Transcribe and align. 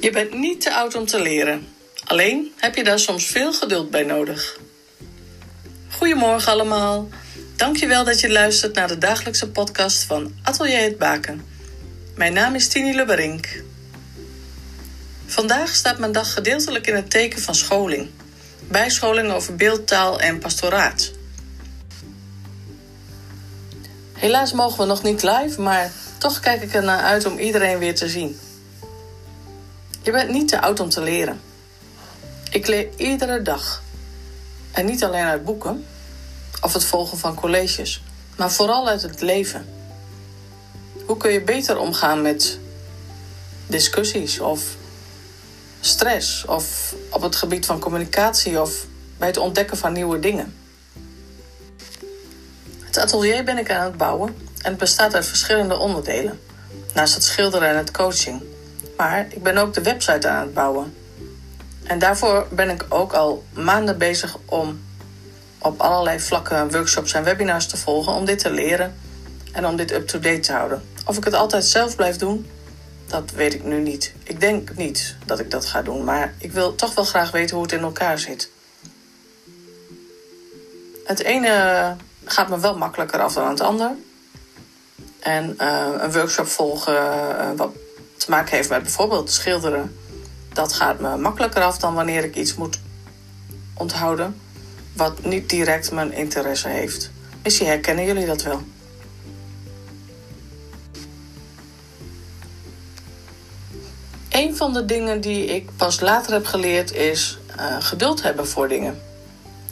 Je 0.00 0.10
bent 0.10 0.34
niet 0.34 0.60
te 0.60 0.74
oud 0.74 0.94
om 0.94 1.06
te 1.06 1.20
leren. 1.20 1.68
Alleen 2.04 2.52
heb 2.56 2.74
je 2.74 2.84
daar 2.84 2.98
soms 2.98 3.26
veel 3.26 3.52
geduld 3.52 3.90
bij 3.90 4.02
nodig. 4.02 4.58
Goedemorgen 5.90 6.52
allemaal. 6.52 7.08
Dankjewel 7.56 8.04
dat 8.04 8.20
je 8.20 8.30
luistert 8.30 8.74
naar 8.74 8.88
de 8.88 8.98
dagelijkse 8.98 9.50
podcast 9.50 10.02
van 10.04 10.34
Atelier 10.42 10.82
het 10.82 10.98
Baken. 10.98 11.44
Mijn 12.16 12.32
naam 12.32 12.54
is 12.54 12.68
Tini 12.68 12.94
Lubberink. 12.94 13.62
Vandaag 15.26 15.74
staat 15.74 15.98
mijn 15.98 16.12
dag 16.12 16.32
gedeeltelijk 16.32 16.86
in 16.86 16.94
het 16.94 17.10
teken 17.10 17.42
van 17.42 17.54
scholing. 17.54 18.08
Bijscholing 18.68 19.32
over 19.32 19.56
beeldtaal 19.56 20.20
en 20.20 20.38
pastoraat. 20.38 21.10
Helaas 24.12 24.52
mogen 24.52 24.78
we 24.78 24.84
nog 24.84 25.02
niet 25.02 25.22
live, 25.22 25.60
maar 25.60 25.92
toch 26.18 26.40
kijk 26.40 26.62
ik 26.62 26.74
er 26.74 26.84
naar 26.84 27.02
uit 27.02 27.26
om 27.26 27.38
iedereen 27.38 27.78
weer 27.78 27.94
te 27.94 28.08
zien. 28.08 28.38
Je 30.02 30.10
bent 30.10 30.30
niet 30.30 30.48
te 30.48 30.60
oud 30.60 30.80
om 30.80 30.88
te 30.88 31.00
leren. 31.00 31.40
Ik 32.50 32.66
leer 32.66 32.88
iedere 32.96 33.42
dag. 33.42 33.82
En 34.72 34.84
niet 34.84 35.04
alleen 35.04 35.24
uit 35.24 35.44
boeken 35.44 35.86
of 36.60 36.72
het 36.72 36.84
volgen 36.84 37.18
van 37.18 37.34
colleges, 37.34 38.02
maar 38.36 38.52
vooral 38.52 38.88
uit 38.88 39.02
het 39.02 39.20
leven. 39.20 39.66
Hoe 41.06 41.16
kun 41.16 41.32
je 41.32 41.42
beter 41.42 41.78
omgaan 41.78 42.22
met 42.22 42.58
discussies 43.66 44.40
of 44.40 44.62
stress 45.80 46.44
of 46.44 46.94
op 47.10 47.22
het 47.22 47.36
gebied 47.36 47.66
van 47.66 47.78
communicatie 47.78 48.60
of 48.60 48.86
bij 49.18 49.28
het 49.28 49.36
ontdekken 49.36 49.76
van 49.76 49.92
nieuwe 49.92 50.18
dingen? 50.18 50.54
Het 52.80 52.98
atelier 52.98 53.44
ben 53.44 53.58
ik 53.58 53.70
aan 53.70 53.84
het 53.84 53.96
bouwen 53.96 54.36
en 54.62 54.70
het 54.70 54.78
bestaat 54.78 55.14
uit 55.14 55.26
verschillende 55.26 55.78
onderdelen, 55.78 56.40
naast 56.94 57.14
het 57.14 57.24
schilderen 57.24 57.68
en 57.68 57.76
het 57.76 57.90
coaching. 57.90 58.42
Maar 59.00 59.26
ik 59.28 59.42
ben 59.42 59.56
ook 59.56 59.74
de 59.74 59.82
website 59.82 60.28
aan 60.28 60.40
het 60.40 60.54
bouwen. 60.54 60.94
En 61.84 61.98
daarvoor 61.98 62.46
ben 62.50 62.70
ik 62.70 62.84
ook 62.88 63.12
al 63.12 63.44
maanden 63.52 63.98
bezig 63.98 64.36
om 64.44 64.80
op 65.58 65.80
allerlei 65.80 66.20
vlakken 66.20 66.70
workshops 66.70 67.12
en 67.12 67.24
webinars 67.24 67.66
te 67.66 67.76
volgen 67.76 68.12
om 68.12 68.24
dit 68.24 68.38
te 68.38 68.50
leren 68.50 68.94
en 69.52 69.66
om 69.66 69.76
dit 69.76 69.92
up-to-date 69.92 70.40
te 70.40 70.52
houden. 70.52 70.82
Of 71.06 71.16
ik 71.16 71.24
het 71.24 71.34
altijd 71.34 71.64
zelf 71.64 71.96
blijf 71.96 72.16
doen, 72.16 72.50
dat 73.06 73.30
weet 73.30 73.54
ik 73.54 73.64
nu 73.64 73.80
niet. 73.80 74.12
Ik 74.22 74.40
denk 74.40 74.76
niet 74.76 75.16
dat 75.26 75.38
ik 75.38 75.50
dat 75.50 75.66
ga 75.66 75.82
doen, 75.82 76.04
maar 76.04 76.34
ik 76.38 76.52
wil 76.52 76.74
toch 76.74 76.94
wel 76.94 77.04
graag 77.04 77.30
weten 77.30 77.54
hoe 77.54 77.64
het 77.64 77.74
in 77.74 77.82
elkaar 77.82 78.18
zit. 78.18 78.50
Het 81.04 81.22
ene 81.22 81.96
gaat 82.24 82.48
me 82.48 82.60
wel 82.60 82.76
makkelijker 82.76 83.20
af 83.20 83.32
dan 83.32 83.48
het 83.48 83.60
ander. 83.60 83.90
En 85.20 85.56
uh, 85.60 85.86
een 85.98 86.12
workshop 86.12 86.46
volgen 86.46 86.94
uh, 86.94 87.50
wat 87.56 87.72
te 88.20 88.30
maken 88.30 88.56
heeft 88.56 88.68
met 88.68 88.82
bijvoorbeeld 88.82 89.30
schilderen, 89.30 89.96
dat 90.52 90.72
gaat 90.72 91.00
me 91.00 91.16
makkelijker 91.16 91.62
af 91.62 91.78
dan 91.78 91.94
wanneer 91.94 92.24
ik 92.24 92.36
iets 92.36 92.54
moet 92.54 92.80
onthouden 93.74 94.36
wat 94.92 95.24
niet 95.24 95.48
direct 95.48 95.92
mijn 95.92 96.12
interesse 96.12 96.68
heeft. 96.68 97.10
Misschien 97.42 97.66
herkennen 97.66 98.04
jullie 98.04 98.26
dat 98.26 98.42
wel. 98.42 98.62
Een 104.28 104.56
van 104.56 104.72
de 104.72 104.84
dingen 104.84 105.20
die 105.20 105.44
ik 105.44 105.68
pas 105.76 106.00
later 106.00 106.32
heb 106.32 106.46
geleerd 106.46 106.92
is 106.92 107.38
uh, 107.58 107.76
geduld 107.80 108.22
hebben 108.22 108.48
voor 108.48 108.68
dingen. 108.68 109.02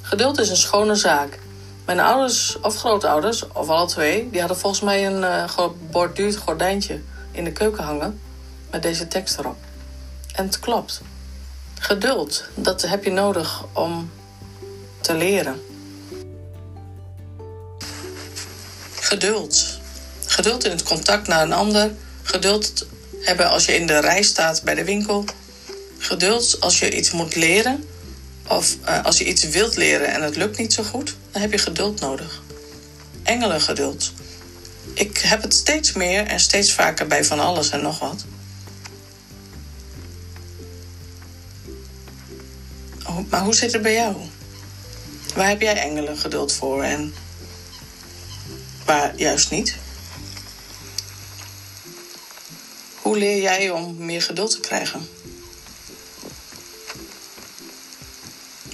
Geduld 0.00 0.38
is 0.40 0.50
een 0.50 0.56
schone 0.56 0.94
zaak. 0.94 1.38
Mijn 1.84 2.00
ouders 2.00 2.60
of 2.60 2.76
grootouders, 2.76 3.46
of 3.48 3.68
alle 3.68 3.86
twee, 3.86 4.30
die 4.30 4.40
hadden 4.40 4.58
volgens 4.58 4.82
mij 4.82 5.06
een 5.06 5.22
uh, 5.22 5.48
geborduurd 5.48 6.36
gordijntje 6.36 7.00
in 7.30 7.44
de 7.44 7.52
keuken 7.52 7.84
hangen 7.84 8.20
met 8.70 8.82
deze 8.82 9.08
tekst 9.08 9.38
erop. 9.38 9.56
En 10.34 10.44
het 10.44 10.60
klopt. 10.60 11.00
Geduld, 11.78 12.44
dat 12.54 12.82
heb 12.82 13.04
je 13.04 13.10
nodig 13.10 13.64
om 13.72 14.10
te 15.00 15.14
leren. 15.14 15.60
Geduld. 19.00 19.78
Geduld 20.26 20.64
in 20.64 20.70
het 20.70 20.82
contact 20.82 21.26
naar 21.26 21.42
een 21.42 21.52
ander. 21.52 21.94
Geduld 22.22 22.86
hebben 23.20 23.50
als 23.50 23.64
je 23.64 23.74
in 23.74 23.86
de 23.86 24.00
rij 24.00 24.22
staat 24.22 24.62
bij 24.62 24.74
de 24.74 24.84
winkel. 24.84 25.24
Geduld 25.98 26.60
als 26.60 26.78
je 26.78 26.96
iets 26.96 27.10
moet 27.10 27.36
leren. 27.36 27.84
Of 28.48 28.76
uh, 28.84 29.04
als 29.04 29.18
je 29.18 29.24
iets 29.24 29.44
wilt 29.44 29.76
leren 29.76 30.08
en 30.08 30.22
het 30.22 30.36
lukt 30.36 30.58
niet 30.58 30.72
zo 30.72 30.82
goed, 30.82 31.16
dan 31.30 31.40
heb 31.40 31.52
je 31.52 31.58
geduld 31.58 32.00
nodig. 32.00 32.42
Engelengeduld. 33.22 34.12
Ik 34.94 35.18
heb 35.18 35.42
het 35.42 35.54
steeds 35.54 35.92
meer 35.92 36.26
en 36.26 36.40
steeds 36.40 36.72
vaker 36.72 37.06
bij 37.06 37.24
van 37.24 37.40
alles 37.40 37.70
en 37.70 37.82
nog 37.82 37.98
wat. 37.98 38.24
Maar 43.28 43.42
hoe 43.42 43.54
zit 43.54 43.72
het 43.72 43.82
bij 43.82 43.94
jou? 43.94 44.16
Waar 45.34 45.48
heb 45.48 45.60
jij 45.60 45.76
engelengeduld 45.76 46.52
voor 46.52 46.82
en 46.82 47.14
waar 48.84 49.16
juist 49.16 49.50
niet? 49.50 49.76
Hoe 53.02 53.18
leer 53.18 53.42
jij 53.42 53.70
om 53.70 53.96
meer 53.98 54.22
geduld 54.22 54.50
te 54.50 54.60
krijgen? 54.60 55.08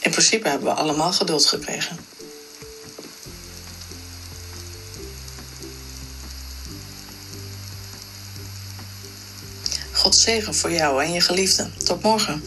In 0.00 0.10
principe 0.10 0.48
hebben 0.48 0.68
we 0.68 0.80
allemaal 0.80 1.12
geduld 1.12 1.46
gekregen. 1.46 1.98
God 9.92 10.16
zegen 10.16 10.54
voor 10.54 10.72
jou 10.72 11.04
en 11.04 11.12
je 11.12 11.20
geliefden. 11.20 11.74
Tot 11.84 12.02
morgen. 12.02 12.42